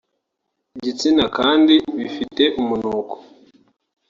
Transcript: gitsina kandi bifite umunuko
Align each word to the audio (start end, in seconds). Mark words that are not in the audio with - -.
gitsina 0.83 1.25
kandi 1.37 1.75
bifite 1.97 2.43
umunuko 2.61 3.15